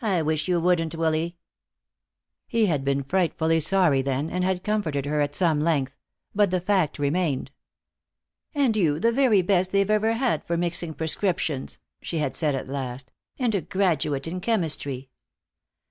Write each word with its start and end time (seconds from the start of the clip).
"I 0.00 0.22
wish 0.22 0.48
you 0.48 0.58
wouldn't, 0.58 0.94
Willy." 0.94 1.36
He 2.46 2.64
had 2.64 2.86
been 2.86 3.02
frightfully 3.04 3.60
sorry 3.60 4.00
then 4.00 4.30
and 4.30 4.42
had 4.42 4.64
comforted 4.64 5.04
her 5.04 5.20
at 5.20 5.34
some 5.34 5.60
length, 5.60 5.94
but 6.34 6.50
the 6.50 6.58
fact 6.62 6.98
remained. 6.98 7.50
"And 8.54 8.74
you 8.74 8.98
the 8.98 9.12
very 9.12 9.42
best 9.42 9.70
they've 9.72 9.90
ever 9.90 10.14
had 10.14 10.42
for 10.46 10.56
mixing 10.56 10.94
prescriptions!" 10.94 11.80
she 12.00 12.16
had 12.16 12.34
said 12.34 12.54
at 12.54 12.70
last. 12.70 13.12
"And 13.38 13.54
a 13.54 13.60
graduate 13.60 14.26
in 14.26 14.40
chemistry!" 14.40 15.10